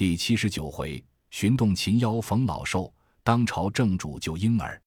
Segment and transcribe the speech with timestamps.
[0.00, 2.90] 第七十九回，寻洞擒妖逢老寿，
[3.22, 4.80] 当朝正主救婴儿。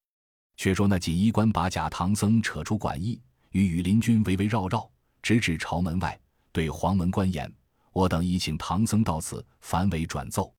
[0.58, 3.21] 却说那锦衣官把假唐僧扯出馆驿，
[3.52, 4.89] 与羽林军围围绕绕，
[5.21, 6.20] 直至朝门外，
[6.52, 7.54] 对黄门官言
[7.94, 10.52] ：“我等已请唐僧到此，凡为转奏。”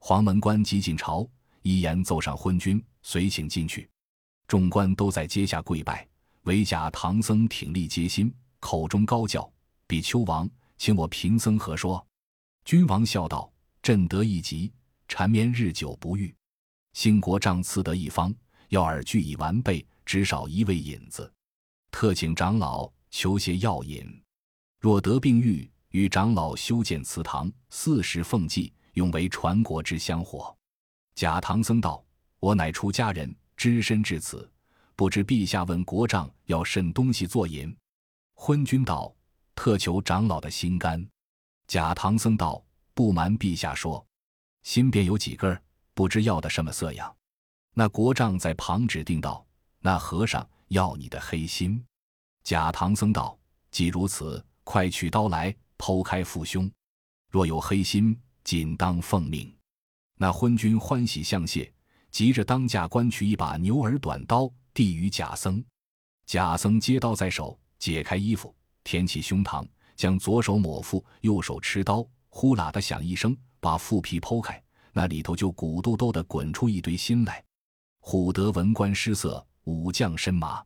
[0.00, 1.28] 黄门官急进朝，
[1.60, 3.86] 一言奏上昏君，随请进去。
[4.48, 6.08] 众官都在阶下跪拜，
[6.44, 9.52] 唯假唐僧挺立阶心，口中高叫
[9.86, 10.48] ：“比丘王，
[10.78, 12.02] 请我贫僧何说？”
[12.64, 13.52] 君王笑道。
[13.90, 14.70] 朕得一疾，
[15.08, 16.32] 缠绵日久不愈。
[16.92, 18.32] 兴国丈赐得一方
[18.68, 21.28] 药饵，俱已完备，只少一味引子。
[21.90, 24.06] 特请长老求些药引。
[24.78, 30.56] 若得病愈，与长老修建祠堂，四时奉祭，用为传国之香火。
[31.16, 32.00] 假唐僧道
[32.38, 34.48] ：“我乃出家人，只身至此，
[34.94, 37.76] 不知陛下问国丈要甚东西作引？”
[38.38, 39.12] 昏君道
[39.56, 41.04] ：“特求长老的心肝。”
[41.66, 42.64] 假唐僧道。
[42.94, 44.04] 不瞒陛下说，
[44.62, 45.60] 心便有几根，
[45.94, 47.14] 不知要的什么色样。
[47.74, 49.46] 那国丈在旁指定道
[49.80, 51.82] ：“那和尚要你的黑心。”
[52.42, 53.38] 假唐僧道
[53.70, 56.70] ：“既如此，快取刀来，剖开腹胸。
[57.30, 59.54] 若有黑心，仅当奉命。”
[60.18, 61.72] 那昏君欢喜相谢，
[62.10, 65.64] 急着当驾官取一把牛耳短刀，递与假僧。
[66.26, 72.06] 假僧接刀在手，解开衣服，填起胸膛，将左手抹腹，右手持刀。
[72.30, 77.44] 呼啦的响一声，把腹皮剖开，那里头就鼓嘟嘟的滚出一堆心来。
[78.00, 80.64] 唬得文官失色，武将身麻。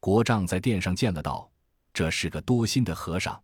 [0.00, 1.50] 国丈在殿上见了，道
[1.92, 3.42] ：“这是个多心的和尚。”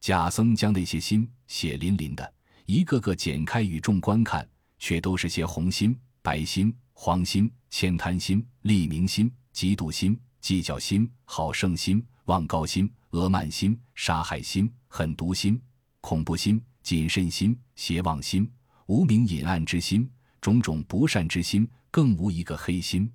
[0.00, 2.32] 假僧将那些心血淋淋的，
[2.66, 15.60] 一个个剪开与众观看，却都是些红心、白心、黄心、千贪心、利民心、嫉妒心、计较心、好胜心、望高心、恶慢心、杀害心、狠毒心、
[16.00, 16.62] 恐怖心。
[16.82, 18.50] 谨慎心、邪妄心、
[18.86, 23.10] 无名隐暗之心、种种不善之心，更无一个黑心。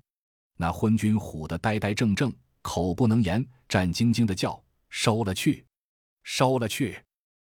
[0.56, 5.64] 那昏君唬得呆呆怔怔，口不能言，战兢兢的叫：“收了去，
[6.22, 6.96] 收了去！”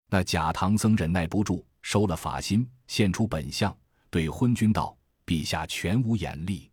[0.08, 3.76] 那假唐僧忍耐不住，收了法心，现出本相，
[4.10, 4.96] 对昏君道
[5.26, 6.70] ：“陛下全无眼力，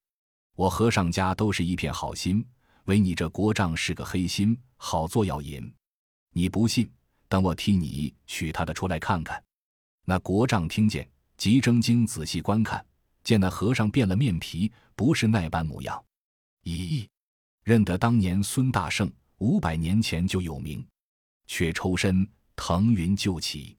[0.56, 2.46] 我和尚家都是一片好心，
[2.86, 5.74] 唯你这国丈是个黑心，好做药引。
[6.34, 6.92] 你不信？”
[7.30, 9.42] 等我替你取他的出来看看。
[10.04, 11.08] 那国丈听见，
[11.38, 12.84] 急睁睛仔细观看，
[13.24, 16.04] 见那和尚变了面皮，不是那般模样。
[16.64, 17.08] 咦，
[17.64, 20.86] 认得当年孙大圣五百年前就有名，
[21.46, 23.78] 却抽身腾云就起，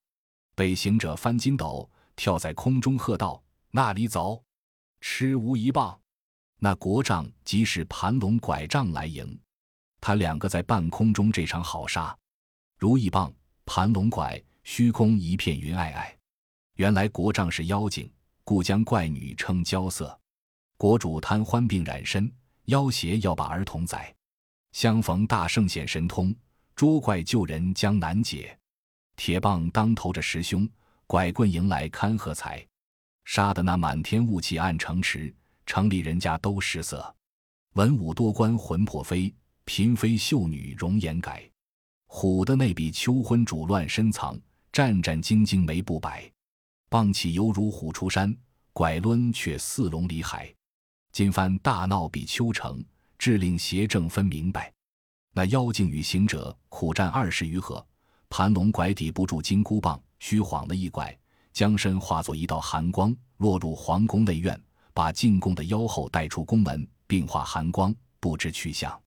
[0.54, 4.42] 被行者翻筋斗，跳在空中喝道：“那里走，
[5.00, 6.00] 吃无一棒！”
[6.62, 9.38] 那国丈即使盘龙拐杖来迎，
[10.00, 12.16] 他两个在半空中这场好杀，
[12.78, 13.32] 如意棒。
[13.72, 16.12] 盘龙拐，虚空一片云霭霭。
[16.74, 18.10] 原来国丈是妖精，
[18.42, 20.18] 故将怪女称娇色。
[20.76, 22.28] 国主贪欢病染身，
[22.64, 24.12] 要挟要把儿童宰。
[24.72, 26.34] 相逢大圣显神通，
[26.74, 28.58] 捉怪救人将难解。
[29.14, 30.68] 铁棒当头着师兄，
[31.06, 32.66] 拐棍迎来堪喝彩。
[33.24, 35.32] 杀得那满天雾气暗城池，
[35.64, 37.14] 城里人家都失色。
[37.74, 39.32] 文武多官魂魄飞，
[39.64, 41.48] 嫔妃秀女容颜改。
[42.12, 44.36] 虎的那笔秋昏主乱深藏，
[44.72, 46.28] 战战兢兢没不白，
[46.88, 48.36] 棒起犹如虎出山，
[48.72, 50.52] 拐抡却似龙离海。
[51.12, 52.84] 今番大闹比丘城，
[53.16, 54.72] 致令邪正分明白。
[55.32, 57.82] 那妖精与行者苦战二十余合，
[58.28, 61.16] 盘龙拐抵不住金箍棒，虚晃了一拐，
[61.52, 64.60] 将身化作一道寒光，落入皇宫内院，
[64.92, 69.00] 把进宫的妖后带出宫门，并化寒光，不知去向。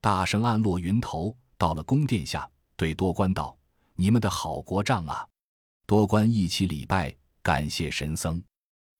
[0.00, 1.36] 大圣暗落云头。
[1.58, 3.56] 到了宫殿下，对多官道
[3.96, 5.26] ：“你们的好国丈啊！”
[5.86, 8.42] 多官一起礼拜，感谢神僧。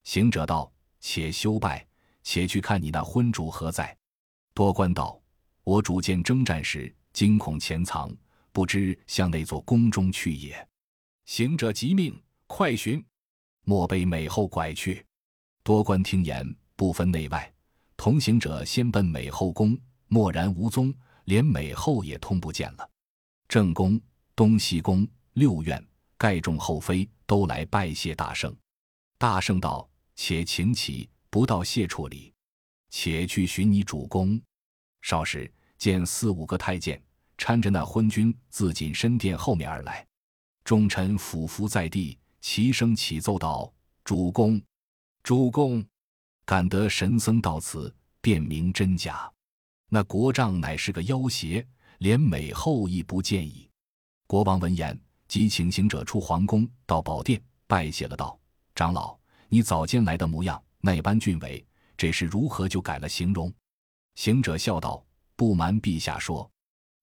[0.04, 1.86] 行者道：“且休拜，
[2.22, 3.96] 且去看你那昏主何在。”
[4.54, 5.20] 多官道
[5.64, 8.14] ：“我主见征战时，惊恐潜藏，
[8.52, 10.66] 不知向那座宫中去也。”
[11.26, 13.04] 行者急命：“快寻！
[13.64, 15.04] 莫被美后拐去。”
[15.62, 17.52] 多官听言，不分内外，
[17.96, 19.76] 同行者先奔美后宫，
[20.08, 20.94] 蓦然无踪。
[21.26, 22.90] 连美后也通不见了，
[23.46, 24.00] 正宫、
[24.34, 25.84] 东西宫六院
[26.16, 28.54] 盖众后妃都来拜谢大圣。
[29.18, 32.32] 大圣道：“且请起，不到谢处里，
[32.90, 34.40] 且去寻你主公。”
[35.02, 37.00] 少时见四五个太监
[37.36, 40.06] 搀着那昏君自锦身殿后面而来，
[40.64, 43.72] 众臣俯伏在地，齐声起奏道
[44.04, 44.60] ：“主公，
[45.22, 45.84] 主公！”
[46.46, 49.28] 感得神僧到此，便明真假。
[49.88, 51.66] 那国丈乃是个妖邪，
[51.98, 53.70] 连美后亦不见矣。
[54.26, 54.98] 国王闻言，
[55.28, 58.38] 即请行者出皇宫，到宝殿拜谢了，道
[58.74, 59.16] ：“长老，
[59.48, 61.64] 你早间来的模样那般俊伟，
[61.96, 63.52] 这是如何就改了形容？”
[64.16, 65.04] 行者笑道
[65.36, 66.50] ：“不瞒陛下说，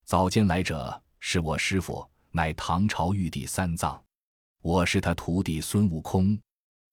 [0.05, 4.03] 早间来者是我师傅，乃唐朝玉帝三藏，
[4.61, 6.37] 我是他徒弟孙悟空，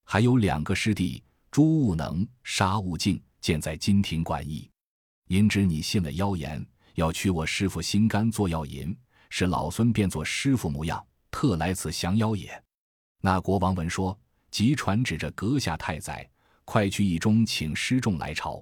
[0.04, 1.20] 还有两个师弟
[1.50, 4.69] 朱悟能、沙悟净，建在金庭馆驿。
[5.30, 6.66] 因知你信了妖言，
[6.96, 8.92] 要取我师傅心肝做药引，
[9.28, 12.60] 使老孙变作师傅模样，特来此降妖也。”
[13.22, 14.18] 那国王闻说，
[14.50, 16.28] 即传旨着阁下太宰，
[16.64, 18.60] 快去驿中请师众来朝。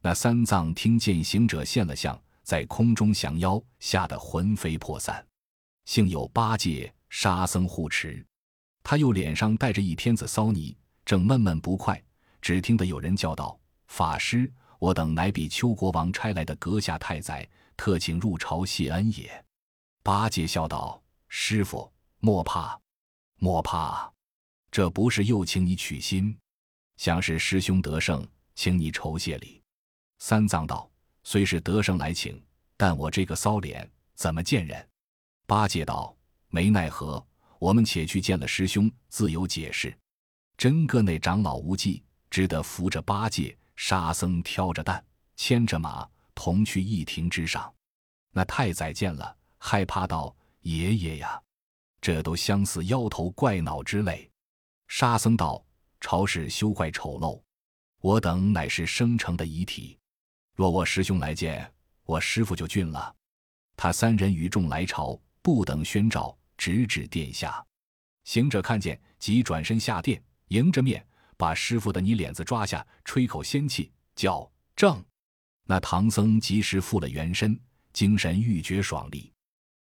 [0.00, 5.26] 那三藏听见行者现了相，在空中降妖，吓得魂飞魄散。
[5.86, 8.24] 幸有八戒、沙僧护持，
[8.84, 12.00] 他又脸上带着一片子骚泥，正闷闷不快。
[12.40, 19.44] 只听得有人叫道：“法师，我等乃比丘国王差来的阁下太宰，特请入朝谢恩也。”
[20.02, 22.80] 八戒笑道：“师傅莫怕，
[23.38, 24.12] 莫怕，
[24.70, 26.36] 这不是又请你取心，
[26.96, 29.62] 想是师兄得胜，请你酬谢礼。”
[30.18, 30.90] 三藏道
[31.24, 32.42] ：“虽是得胜来请，
[32.76, 34.88] 但我这个骚脸怎么见人？”
[35.46, 36.16] 八戒道
[36.48, 37.24] ：“没奈何，
[37.58, 39.96] 我们且去见了师兄，自有解释。”
[40.56, 45.04] 真个那长老无忌只得扶着八戒，沙僧挑着担，
[45.36, 47.72] 牵着马，同去一亭之上。
[48.32, 51.40] 那太宰见了，害怕道：“爷爷呀，
[52.00, 54.30] 这都相似妖头怪脑之类。”
[54.88, 55.64] 沙僧道
[56.00, 57.40] ：“朝事休怪丑陋，
[58.00, 59.98] 我等乃是生成的遗体。”
[60.54, 61.70] 若我师兄来见
[62.04, 63.14] 我师父，就俊了。
[63.76, 67.64] 他三人与众来朝，不等宣召，直指殿下。
[68.24, 71.06] 行者看见，即转身下殿，迎着面，
[71.36, 75.04] 把师傅的泥脸子抓下，吹口仙气，叫正。
[75.64, 77.58] 那唐僧及时复了原身，
[77.92, 79.32] 精神愈觉爽利。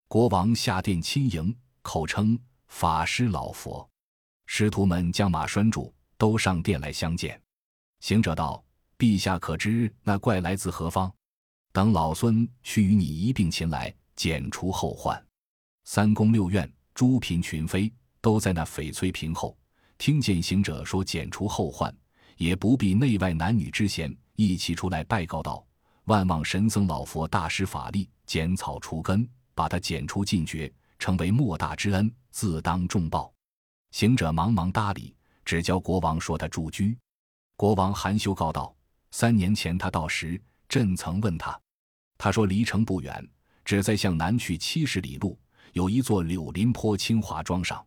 [0.07, 2.37] 国王下殿亲迎，口称
[2.67, 3.87] 法师老佛。
[4.45, 7.41] 师徒们将马拴住，都上殿来相见。
[7.99, 8.63] 行者道。
[8.97, 11.13] 陛下可知那怪来自何方？
[11.73, 15.21] 等老孙去与你一并擒来，剪除后患。
[15.83, 17.91] 三宫六院诸嫔群妃
[18.21, 19.57] 都在那翡翠屏后，
[20.05, 21.91] 听见行者说剪除后患，
[22.37, 25.65] 也不必内外男女之嫌，一起出来拜告道
[26.05, 33.33] ：“万望神僧老佛大施法力，剪草除根，把他剪除尽绝，成为莫大之恩，自当重报。”
[33.89, 36.95] 行者忙忙搭理，只教国王说他住居。
[37.57, 38.75] 国王含羞告道。
[39.09, 41.59] 三年前他到时，朕曾问他，
[42.15, 43.27] 他说离城不远，
[43.63, 45.35] 只在向南去七十里路，
[45.73, 47.83] 有一座柳林坡清华庄上。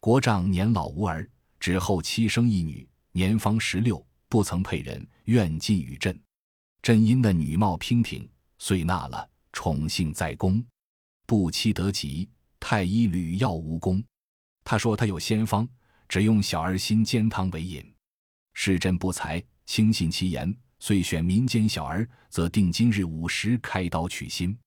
[0.00, 1.28] 国丈年老无儿，
[1.60, 6.18] 只后妻生一女，年方十六，不曾配人，愿进与朕。
[6.82, 8.26] 朕因那女貌娉婷，
[8.58, 10.64] 遂纳了，宠幸在宫。
[11.26, 12.28] 不期得吉，
[12.58, 14.02] 太医屡药无功。
[14.64, 15.68] 他说他有仙方，
[16.08, 17.84] 只用小儿心煎汤为饮。
[18.54, 19.40] 是朕不才。
[19.66, 24.58] 轻信其言，遂选民间小儿，则定今日午时开刀取心。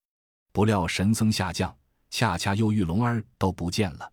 [0.53, 1.75] 不料神僧下降，
[2.09, 4.09] 恰恰又遇龙儿都不见了。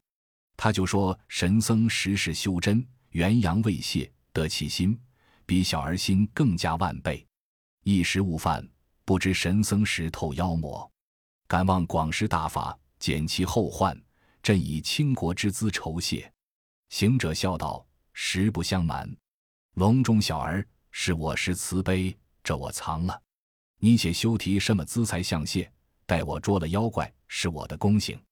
[0.63, 5.01] 他就说神僧时时修真，元阳未泄，得其心
[5.47, 7.27] 比小儿心更加万倍。
[7.83, 8.63] 一时误犯，
[9.07, 10.87] 不知神僧识透妖魔，
[11.49, 13.99] 敢望广施大法，减其后患。
[14.43, 16.31] 朕以倾国之资酬谢。
[16.91, 19.11] 行者笑道：“实不相瞒，
[19.77, 20.63] 笼中小儿。”
[20.93, 22.15] 是我是慈悲，
[22.45, 23.23] 这我藏了。
[23.79, 25.73] 你且休提什么资财相谢，
[26.05, 28.23] 待我捉了妖怪，是我的功行。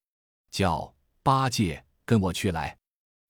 [0.51, 2.75] 叫八戒跟我去来。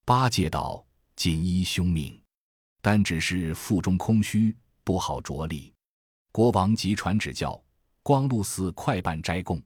[0.05, 0.81] 八戒道
[1.17, 2.17] ：“锦衣兄命，
[2.79, 4.55] 但只是腹中空虚，
[4.85, 5.73] 不好着力。”
[6.31, 7.61] 国王即传旨教
[8.01, 9.61] 光禄寺快办斋供。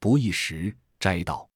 [0.00, 1.46] 不一时，斋到。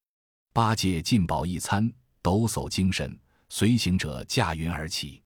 [0.53, 1.91] 八戒进饱一餐，
[2.21, 5.23] 抖擞精神，随行者驾云而起。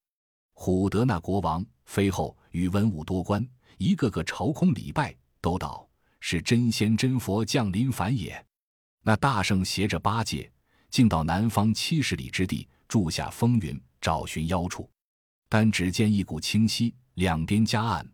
[0.55, 1.67] 唬得那国王。
[1.87, 3.47] 妃后与文武多官
[3.79, 5.87] 一个个朝空礼拜，都道
[6.21, 8.47] 是真仙真佛降临凡也。
[9.03, 10.51] 那大圣携着八戒，
[10.95, 14.89] 竟到南方七十里之地，住下风云，找寻妖处。
[15.49, 18.09] 但只见一股清溪，两边夹岸，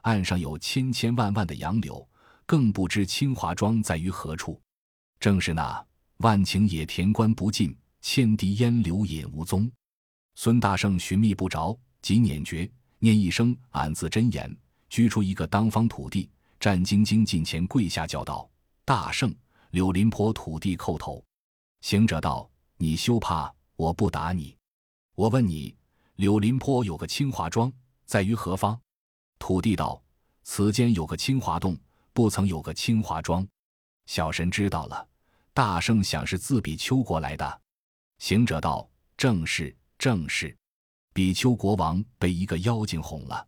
[0.00, 2.08] 岸上有千千万万的杨柳，
[2.46, 4.58] 更不知清华庄在于何处。
[5.20, 5.86] 正是那
[6.20, 9.70] 万顷野田关不尽，千滴烟柳隐无踪。
[10.34, 12.66] 孙大圣寻觅不着，即捻诀。
[12.98, 14.56] 念一声“俺自真言”，
[14.88, 18.48] 居出一个当方土地，战兢兢近前跪下，叫道
[18.86, 19.34] ：“大圣，
[19.72, 21.22] 柳林坡土地叩头。”
[21.82, 22.48] 行者道
[22.78, 24.56] ：“你休怕，我不打你。
[25.16, 25.76] 我问你，
[26.14, 27.70] 柳林坡有个清华庄，
[28.06, 28.80] 在于何方？”
[29.40, 30.00] 土地道
[30.44, 31.76] ：“此间有个清华洞，
[32.12, 33.46] 不曾有个清华庄。”
[34.06, 35.08] 小神知道了。
[35.52, 37.60] 大圣想是自比丘国来的。
[38.18, 40.56] 行者道：“正是，正是。”
[41.12, 43.44] 比丘国王被一个妖精哄了，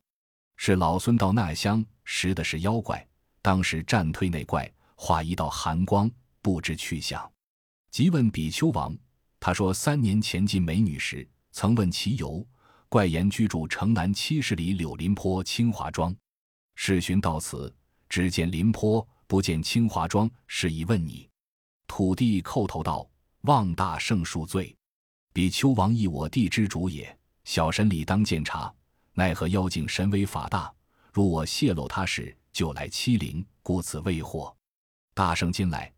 [0.56, 3.06] 是老孙到那乡识的是妖怪，
[3.40, 6.10] 当时战退那怪，化一道寒光，
[6.42, 7.30] 不知去向。
[7.94, 8.92] 即问比丘王，
[9.38, 12.44] 他说三年前进美女时，曾问其由，
[12.88, 16.12] 怪言居住城南七十里柳林坡清华庄。
[16.74, 17.72] 世寻到此，
[18.08, 21.30] 只见林坡，不见清华庄，是以问你。
[21.86, 23.08] 土地叩头道
[23.42, 24.76] ：“望大圣恕罪，
[25.32, 27.16] 比丘王亦我地之主也。
[27.44, 28.74] 小神理当见察，
[29.12, 30.68] 奈何妖精神威法大？
[31.12, 34.52] 如我泄露他事，就来欺凌，故此未获。
[35.14, 35.88] 大圣今来。”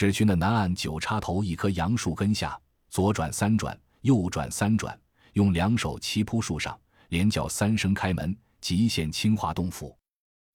[0.00, 4.98] 只去那南岸九叉头一棵杨树根下，左转三转，右转三转，
[5.34, 6.80] 用两手齐扑树上，
[7.10, 9.94] 连叫三声开门，即现清华洞府。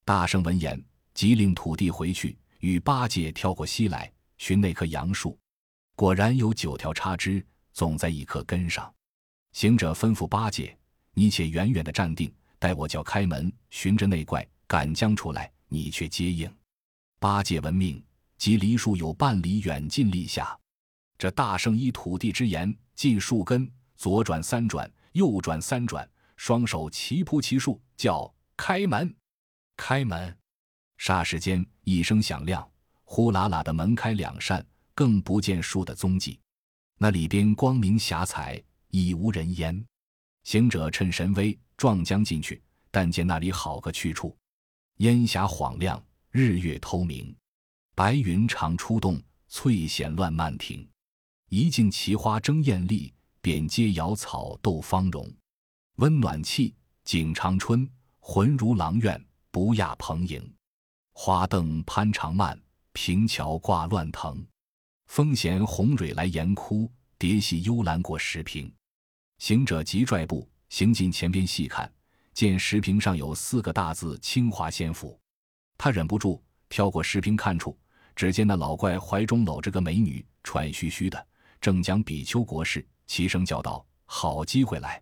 [0.04, 0.84] 大圣闻言，
[1.14, 5.38] 即令土地回去，与八戒跳过溪来，寻那棵杨树，
[5.94, 7.40] 果然有九条叉枝，
[7.72, 8.92] 总在一棵根上。
[9.52, 10.76] 行者吩咐八戒
[11.14, 16.52] ：“你且远远的站定，待我叫开门，寻着那怪，赶将出来，你却接应。”
[17.20, 18.02] 八戒闻命。
[18.38, 20.58] 即离树有半里远近立下，
[21.18, 29.14] 这大圣依土地之言，进树根，左转三转，右转三转，双手齐扑其树，叫开门，
[29.76, 30.36] 开门。
[30.98, 32.66] 霎时间一声响亮，
[33.04, 34.64] 呼啦啦的门开两扇，
[34.94, 36.38] 更不见树的踪迹。
[36.98, 39.84] 那里边光明霞彩，已无人烟。
[40.44, 44.36] 行者趁神威，撞将进去，但见那里好个去处，
[44.98, 47.34] 烟霞晃亮，日月透明。
[47.96, 50.86] 白云常出动，翠藓乱漫庭。
[51.48, 53.10] 一径奇花争艳丽，
[53.40, 55.26] 遍街瑶草斗芳容。
[55.94, 56.74] 温暖气，
[57.04, 59.18] 景长春，浑如郎苑，
[59.50, 60.46] 不亚蓬瀛。
[61.14, 62.60] 花灯攀长蔓，
[62.92, 64.46] 平桥挂乱藤。
[65.06, 68.70] 风闲红蕊来岩窟，蝶戏幽兰过石屏。
[69.38, 71.90] 行者急拽步行进前边细看，
[72.34, 75.18] 见石屏上有四个大字“清华仙府”，
[75.78, 77.74] 他忍不住跳过石屏看处。
[78.16, 81.26] 只见那老怪怀中搂着个美女，喘吁吁的，
[81.60, 85.00] 正讲比丘国事，齐声叫道：“好机会来！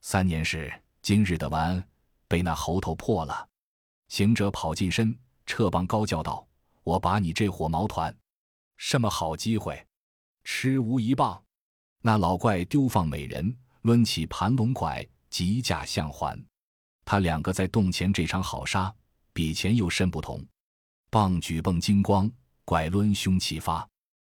[0.00, 1.82] 三年事，今日的完，
[2.26, 3.48] 被那猴头破了。”
[4.08, 6.44] 行者跑近身，撤棒高叫道
[6.82, 8.12] ：“我把你这火毛团！
[8.76, 9.86] 什么好机会？
[10.42, 11.40] 吃无一棒！”
[12.02, 16.36] 那老怪丢放美人，抡起盘龙拐，急驾相还。
[17.04, 18.92] 他两个在洞前这场好杀，
[19.32, 20.44] 比前又甚不同。
[21.08, 22.28] 棒举迸金光。
[22.68, 23.88] 拐抡凶齐发，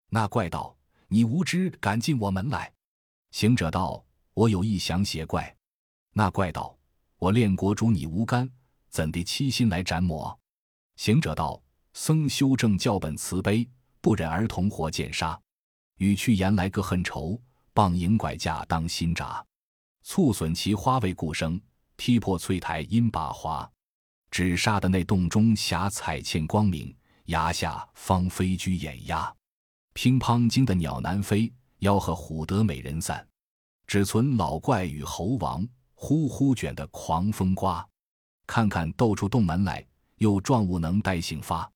[0.09, 0.75] 那怪道
[1.07, 2.73] ：“你无知，敢进我门来？”
[3.29, 5.55] 行者道：“我有意降邪怪。”
[6.13, 6.75] 那怪道
[7.19, 8.49] ：“我练国主，你无干，
[8.89, 10.35] 怎地欺心来斩我？”
[10.97, 11.61] 行者道
[11.93, 13.69] ：“僧修正教本慈悲，
[14.01, 15.39] 不忍儿童活见杀。
[15.97, 17.39] 语去言来各恨仇，
[17.71, 19.45] 棒影拐架当心扎，
[20.01, 21.61] 促损其花为故生，
[21.97, 23.71] 踢破翠台因把花。
[24.31, 26.91] 只杀的那洞中霞彩欠光明。”
[27.25, 29.34] 崖下方飞居掩压，
[29.94, 33.25] 乒乓惊得鸟难飞，吆喝虎得美人散，
[33.88, 37.88] 只存老怪与猴王，呼呼卷的狂风刮。
[38.46, 39.86] 看看斗出洞门来，
[40.18, 41.70] 又撞物能待醒发。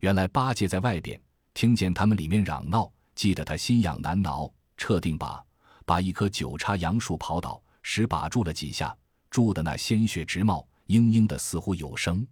[0.00, 1.20] 原来八戒在外边
[1.54, 5.40] 听见他们里面嚷闹，记得他心痒难挠，撤定把
[5.86, 8.96] 把一棵九叉杨树刨倒，使把住了几下，
[9.30, 12.26] 住的那鲜血直冒，嘤嘤的似乎有声。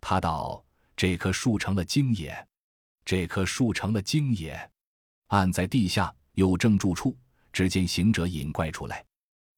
[0.00, 0.64] 他道。
[1.02, 2.46] 这棵树成了精也，
[3.04, 4.70] 这棵树成了精也。
[5.30, 7.18] 按在地下有正住处，
[7.52, 9.04] 只见行者引怪出来，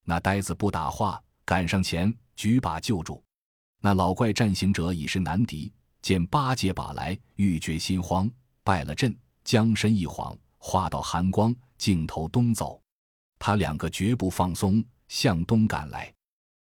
[0.04, 3.22] 那呆子不打话，赶上前举把救住。
[3.82, 5.70] 那老怪战行者已是难敌，
[6.00, 8.26] 见八戒把来，欲觉心慌，
[8.62, 12.80] 败了阵，将身一晃，化到寒光，径头东走。
[13.38, 16.10] 他两个绝不放松，向东赶来。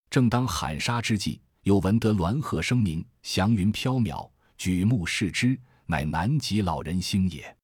[0.09, 4.31] 正当喊杀之际，又闻得鸾鹤声鸣，祥云飘渺。
[4.59, 7.57] 举目视之，乃南极老人星也。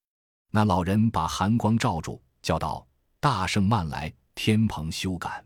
[0.50, 2.86] 那老人把寒光罩住，叫道
[3.18, 5.44] ：“大圣慢来，天蓬休赶。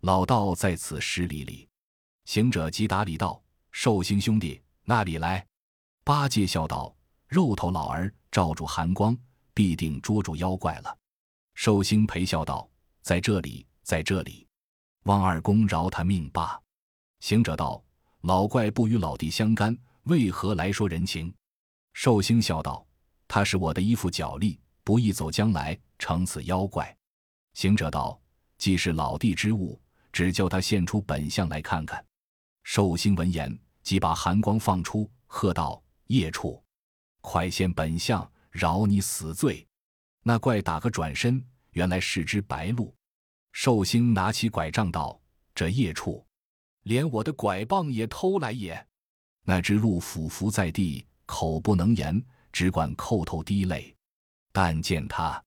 [0.00, 1.68] 老道在此十里里。”
[2.26, 5.46] 行者即打礼道：“寿星兄弟，那里来？”
[6.02, 6.92] 八戒笑道
[7.28, 9.16] ：“肉头老儿罩住寒光，
[9.54, 10.98] 必定捉住妖怪了。”
[11.54, 12.68] 寿星陪笑道
[13.00, 14.44] ：“在这里，在这里。
[15.04, 16.60] 望二公饶他命罢。”
[17.20, 17.80] 行者道
[18.22, 21.32] ：“老怪不与老弟相干。”为何来说人情？
[21.92, 22.86] 寿星笑道
[23.28, 26.96] ：“他是我的一副脚力，不易走将来成此妖怪。”
[27.54, 28.20] 行者道
[28.56, 29.80] ：“既是老弟之物，
[30.12, 32.04] 只叫他现出本相来看看。”
[32.64, 36.62] 寿星闻言，即把寒光放出，喝道：“孽畜，
[37.20, 39.66] 快现本相，饶你死罪！”
[40.22, 42.94] 那怪打个转身，原来是只白鹿。
[43.52, 45.20] 寿星拿起拐杖道
[45.54, 46.24] ：“这夜畜，
[46.82, 48.86] 连我的拐棒也偷来也。”
[49.50, 53.92] 那只鹿俯伏在地，口不能言，只管叩头滴泪。
[54.52, 55.42] 但见他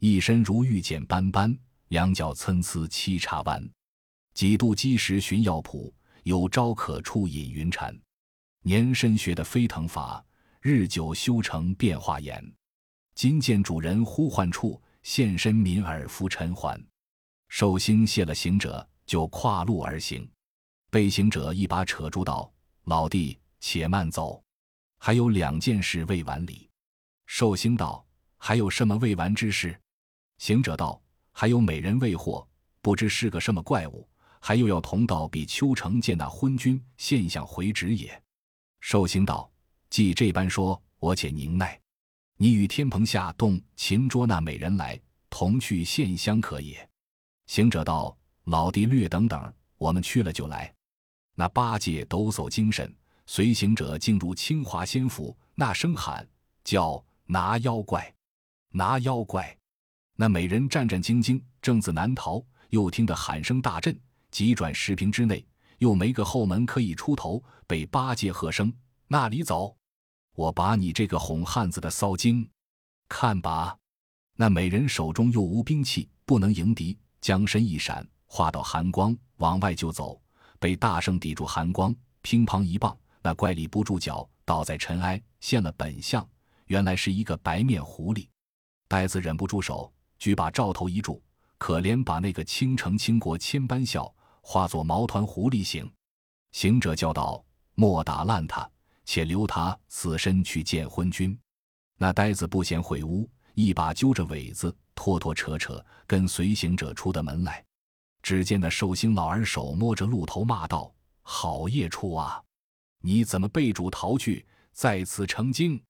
[0.00, 3.64] 一身如玉简斑斑，两脚参差七叉弯。
[4.34, 7.96] 几度积食寻药谱，有招可触引云禅。
[8.62, 10.26] 年深学的飞腾法，
[10.60, 12.44] 日久修成变化眼。
[13.14, 16.84] 今见主人呼唤处，现身民耳拂尘寰。
[17.48, 20.28] 寿星谢了行者，就跨路而行。
[20.90, 22.52] 被行者一把扯住道
[22.86, 24.42] ：“老弟，且慢走，
[24.98, 26.68] 还有两件事未完理。”
[27.26, 28.04] 寿星道
[28.38, 29.78] ：“还有什么未完之事？”
[30.38, 31.00] 行者道
[31.32, 32.46] ：“还有美人未获，
[32.80, 38.22] 不知是个什么怪物。”还又要同到比丘城见那昏君，现象回旨也。
[38.78, 39.50] 寿星道
[39.90, 41.80] ：“既这般说，我且宁耐。
[42.36, 46.88] 你与天蓬下洞擒捉那美人来，同去献香可也。”
[47.46, 50.72] 行者道：“老弟略等等，我们去了就来。”
[51.38, 52.92] 那八戒抖擞精神，
[53.26, 56.26] 随行者进入清华仙府，那声喊
[56.64, 58.12] 叫拿妖怪，
[58.70, 59.54] 拿妖怪。
[60.16, 63.94] 那美人战战兢兢，正自难逃，又听得喊声大震。
[64.30, 68.72] 急转十平之内，又没个后门可以出头，被八戒喝声
[69.06, 69.76] ：“那里走！
[70.34, 72.48] 我把你这个哄汉子的骚精，
[73.10, 73.76] 看吧！”
[74.36, 80.18] 那美人手中又无兵器，不能迎敌，将身一闪，化到寒光，往外就走。
[80.66, 86.28] 被大圣抵住寒光，乒乓一棒，那怪力不住脚，倒在尘埃，现了本相，
[86.64, 88.26] 原来是一个白面狐狸。
[88.88, 91.22] 呆子忍不住手，举把照头一住，
[91.56, 94.12] 可怜把那个倾城倾国千般笑。
[94.42, 95.88] 化作毛团狐狸形，
[96.50, 97.44] 行者叫道
[97.76, 98.68] ：“莫打烂他，
[99.04, 101.38] 且留他死身去见昏君。”
[101.96, 107.64] 那呆子不嫌晦污，一把揪着尾子，拖拖扯扯，跟随行者出的门来。
[108.26, 110.92] 只见那寿星老儿手摸着鹿头，骂道
[111.22, 112.42] ：“好孽畜啊！
[113.00, 115.80] 你怎么被主逃去，在此成精？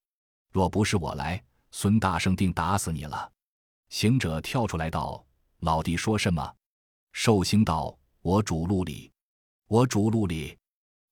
[0.52, 3.32] 若不是我来，孙大圣定打死你了。”
[3.88, 5.24] 行者跳出来道
[5.60, 6.54] ：“老弟说什么？”
[7.14, 7.98] 寿星道。
[8.20, 9.10] 我主路里，
[9.68, 10.58] 我主路里。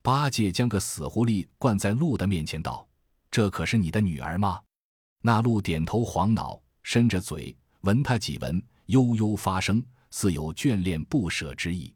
[0.03, 2.87] 八戒将个死狐狸灌在鹿的面前，道
[3.31, 4.61] ：“这可是你的女儿吗？”
[5.25, 9.83] 那鹿点头晃脑，伸着嘴闻他几闻，悠悠发声，
[10.15, 11.93] 似有眷恋不舍之意。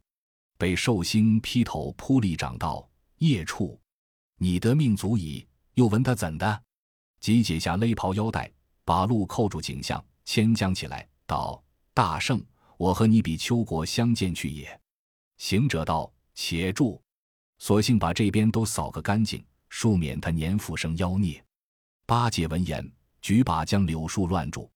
[0.56, 3.80] 被寿星劈头扑立掌道：“夜畜，
[4.38, 5.46] 你得命足矣！
[5.74, 6.62] 又闻他怎的？”
[7.20, 8.50] 即解下勒袍腰带，
[8.84, 11.62] 把路扣住颈项，牵将起来，道
[11.94, 12.44] ：“大圣，
[12.76, 14.80] 我和你比丘国相见去也。”
[15.38, 17.00] 行者道：“且住，
[17.58, 21.40] 索性把这边都扫个干净，恕免他年复生妖孽。”
[22.04, 24.68] 八戒闻言，举把将柳树乱住。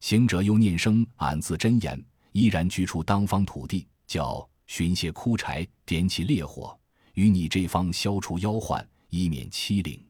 [0.00, 6.78] 行者又念声俺自真言，依然居处当方土地，叫寻些枯柴，点起烈火，
[7.14, 10.02] 与你这方消除妖患，以免欺凌。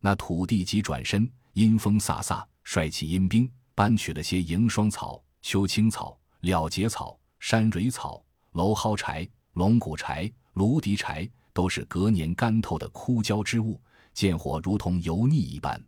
[0.00, 8.22] 那土地即转身，阴风飒飒，率起阴兵，搬取了些迎霜草、秋青草、了结草、山蕊草。
[8.52, 13.80] 蒌蒿柴、龙骨柴、芦荻柴，都是隔年干透的枯焦之物，
[14.12, 15.82] 见火如同油腻一般。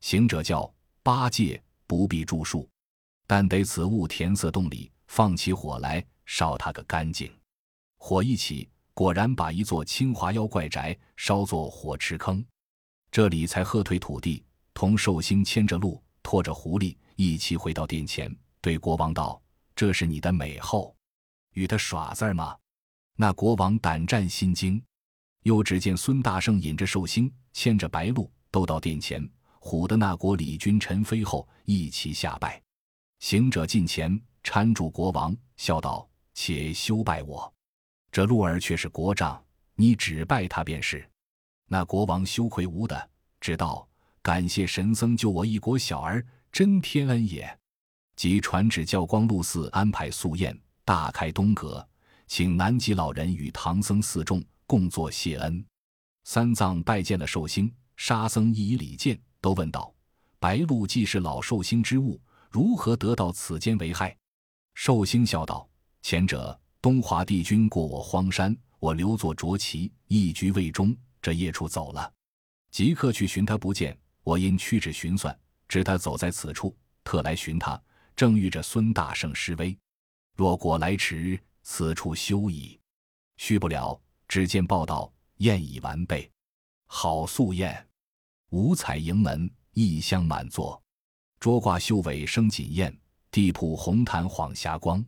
[0.00, 2.66] 行者叫八戒不必著述，
[3.26, 7.30] 但得此物填色洞里，放起火来烧它个干净。
[7.98, 12.44] 火一起，果然把一座青华妖怪宅烧作火池坑。
[13.10, 19.40] 这里才喝退土地，同寿星牵着鹿，拖着狐狸一起回到殿前，对国王道
[19.74, 20.94] ：“这是你的美后。”
[21.54, 22.56] 与他耍字吗？
[23.16, 24.80] 那国王胆战心惊。
[25.44, 29.26] 又只见孙大圣引着寿星，牵着白鹿，都到殿前，
[29.60, 32.60] 唬得那国李君臣妃后一齐下拜。
[33.20, 37.52] 行者近前搀住国王，笑道：“且休拜我，
[38.10, 39.42] 这鹿儿却是国丈，
[39.74, 41.08] 你只拜他便是。”
[41.66, 43.86] 那国王羞愧无的，只道
[44.22, 47.58] ：“感谢神僧救我一国小儿，真天恩也。”
[48.16, 50.58] 即传旨教光禄寺安排素宴。
[50.84, 51.86] 大开东阁，
[52.26, 55.62] 请南极老人与唐僧四众共作谢恩。
[56.24, 59.94] 三藏拜见了寿星，沙僧一以礼见，都问道
[60.40, 62.18] ：“白鹿既是老寿星之物，
[62.50, 64.16] 如何得到此间为害？”
[64.78, 65.68] 寿星笑道
[66.02, 72.12] ：“前者东华帝君过我荒山，我留作卓骑，一局未终，这夜处走了，
[72.70, 75.36] 即刻去寻他不见，我因屈指寻算，
[75.66, 77.82] 知他走在此处，特来寻他，
[78.14, 79.76] 正遇着孙大圣施威。”
[80.38, 82.78] 若果来迟，此处休矣。
[83.36, 86.30] 须不了，只见报道宴已完备，
[86.86, 87.84] 好素宴，
[88.50, 90.80] 五彩迎门，异香满座，
[91.40, 92.96] 桌挂绣尾生锦宴，
[93.30, 95.04] 地铺红毯晃霞光。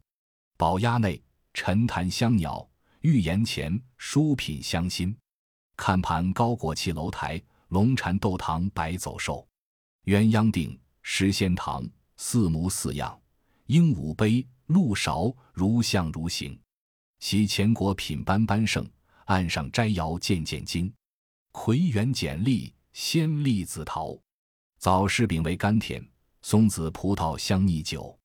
[0.56, 1.22] 宝鸭内，
[1.54, 2.68] 沉檀香鸟，
[3.00, 5.16] 玉檐前书品香馨，
[5.76, 9.46] 看盘高过砌楼台，龙蝉斗堂百走兽，
[10.04, 13.18] 鸳鸯定，诗仙堂，四模四样，
[13.66, 16.58] 鹦鹉杯，鹿勺，如象如形。
[17.20, 18.86] 席前果品斑斑盛，
[19.24, 20.92] 岸上摘瑶件件精。
[21.52, 24.18] 葵园简历，鲜栗紫桃，
[24.78, 26.06] 枣柿饼为甘甜，
[26.42, 28.18] 松子葡萄香腻酒。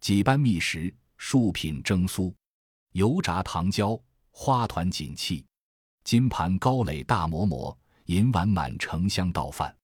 [0.00, 2.32] 几般蜜食，数品蒸酥，
[2.92, 3.98] 油炸糖椒，
[4.30, 5.44] 花团锦气。
[6.04, 9.74] 金盘高垒大馍馍，银碗满盛香倒饭。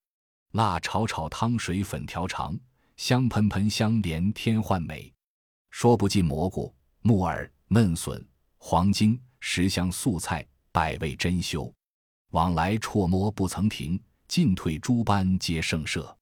[0.51, 2.55] 辣炒炒汤水粉条长，
[2.97, 5.11] 香喷喷香连天换美。
[5.71, 8.23] 说不尽蘑菇、木耳、嫩笋。
[8.59, 11.73] 黄精十香素菜，百味珍馐，
[12.29, 16.15] 往来辍摸不曾停，进退诸般皆盛设。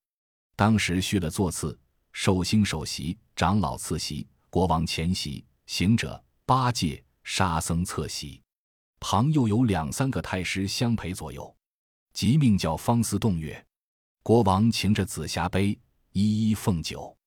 [0.60, 1.80] 当时续了座次，
[2.12, 8.41] 寿星首席，长老次席，国王前席，行者八戒、沙僧侧席，
[9.00, 11.56] 旁又有两三个太师相陪左右。
[12.12, 13.65] 即命叫方思动乐，
[14.22, 15.80] 国王擎着紫霞杯，
[16.12, 17.17] 一一奉酒，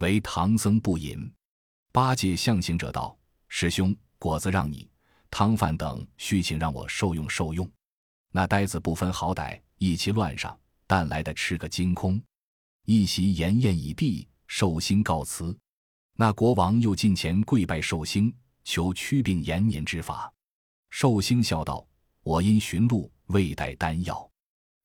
[0.00, 1.32] 唯唐僧不饮。
[1.90, 3.16] 八戒向行者道
[3.48, 4.90] ：“师兄。”果子让你，
[5.30, 7.66] 汤饭等须请让我受用受用。
[8.30, 10.54] 那呆子不分好歹，一齐乱上，
[10.86, 12.22] 但来的吃个精空。
[12.86, 15.56] 一席筵宴已毕，寿星告辞。
[16.16, 18.30] 那国王又近前跪拜寿星，
[18.62, 20.30] 求祛病延年之法。
[20.90, 21.86] 寿星笑道
[22.22, 24.30] ：“我因寻路未带丹药，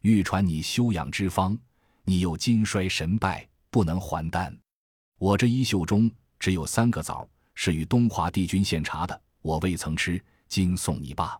[0.01, 1.59] 欲传你休养之方，
[2.05, 4.57] 你又筋衰神败，不能还丹。
[5.17, 6.09] 我这衣袖中
[6.39, 11.37] 只有三个枣，是与东华帝君献茶的。”我未曾吃，今送你罢。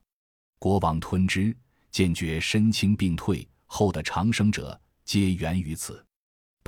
[0.58, 1.56] 国王吞之，
[1.90, 6.06] 见觉身轻病退，后的长生者皆源于此。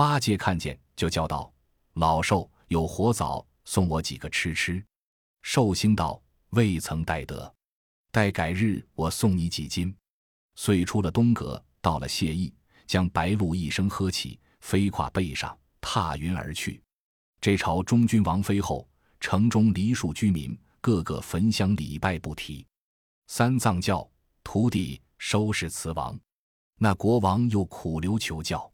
[0.01, 1.53] 八戒看见，就叫道
[1.93, 4.83] ：“老寿有活枣，送我几个吃吃。”
[5.43, 6.19] 寿星道
[6.57, 7.53] ：“未曾带得，
[8.09, 9.95] 待改日我送你几斤。”
[10.57, 12.51] 遂出了东阁，到了谢意，
[12.87, 16.81] 将白鹿一声喝起，飞跨背上，踏云而去。
[17.39, 20.57] 这朝中君王妃后，城中梨树居民。
[20.81, 22.65] 个个焚香礼拜不提，
[23.27, 24.09] 三藏教
[24.43, 26.19] 徒弟收拾慈王，
[26.79, 28.70] 那国王又苦留求教。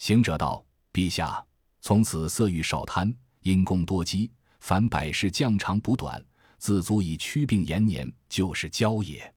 [0.00, 1.44] 行者道：“陛下，
[1.82, 6.24] 从此色欲少贪，因功多积，凡百事降长补短，
[6.56, 9.30] 自足以祛病延年，就是教也。”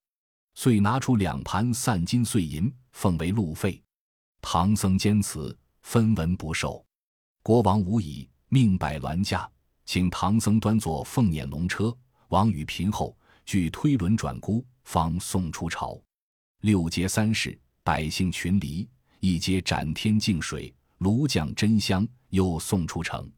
[0.56, 3.84] 遂拿出两盘散金碎银，奉为路费。
[4.42, 6.86] 唐僧坚持分文不受，
[7.42, 9.50] 国王无已，命摆銮驾，
[9.84, 11.94] 请唐僧端坐凤辇龙车。
[12.30, 16.02] 王与嫔后俱推轮转孤，方送出朝。
[16.62, 18.88] 六街三市，百姓群离，
[19.26, 23.32] 一街斩天净水，炉匠真香，又送出城。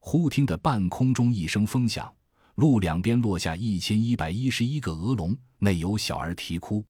[0.00, 2.12] 忽听得半空中一声风响，
[2.56, 6.84] 路两边落下一千一百一十一个鹅笼，内有小儿啼哭。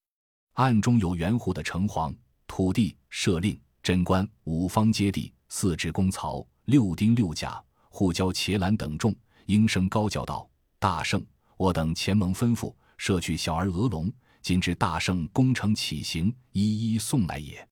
[0.55, 10.49] 暗中有圆户的城隍、土地、设令、贞观、五方揭谛、四职公曹、六丁六甲、护交伽蓝等众，应声高叫道
[10.81, 11.23] ：“大圣！”
[11.59, 17.69] 我等前蒙吩咐，摄取小儿鹅笼，今至大圣功成起行，一一送来也。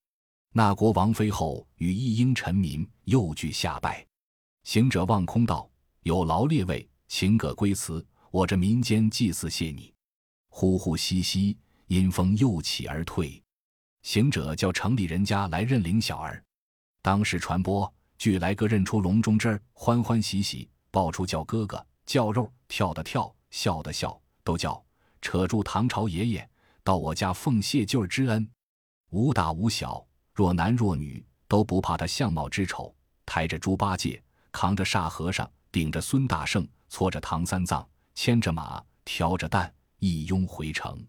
[0.52, 4.06] 那国王妃后与一应臣民又俱下拜。
[4.64, 5.70] 行者望空道
[6.02, 8.04] ：“有劳列位，请葛归辞。
[8.30, 9.92] 我这民间祭祀谢你。”
[10.50, 11.56] 呼呼兮兮，
[11.86, 13.42] 阴风又起而退。
[14.02, 16.42] 行者叫城里人家来认领小儿。
[17.02, 23.34] 当时传播，俱来个认出笼中之儿，欢欢喜喜抱出叫哥哥，叫肉跳的跳。
[23.50, 24.84] 笑的笑，都叫
[25.22, 26.50] 扯住唐朝爷爷
[26.84, 28.50] 到我家奉谢救之恩，
[29.08, 30.06] 无大无小，
[30.38, 32.94] 若男若女，都不怕他相貌之丑。
[33.26, 34.22] 抬着猪八戒，
[34.52, 41.04] 扛着沙和尚，顶着孙大圣，搓着唐三藏，牵着马，挑着担，一拥回城。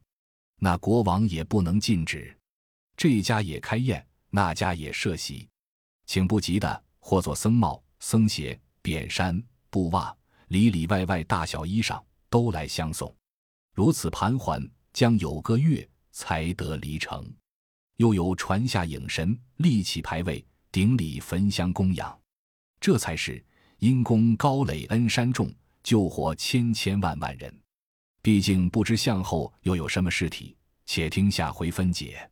[0.58, 2.36] 那国王也不能禁止，
[2.98, 5.48] 这家也开宴，那家也设席，
[6.08, 9.40] 请不及的，或做僧帽、僧鞋、扁衫、
[9.70, 10.12] 布袜，
[10.48, 12.02] 里里外外大小衣裳。
[12.32, 13.16] 都来相送，
[13.76, 17.32] 如此盘桓，将有个月才得离城。
[18.00, 22.18] 又有传下影神，立起牌位，顶礼焚香供养，
[22.80, 23.44] 这才是
[23.80, 27.54] 因功高垒恩山重，救活千千万万人。
[28.22, 32.30] 毕竟不知向后又有什么尸体，且听下回分解。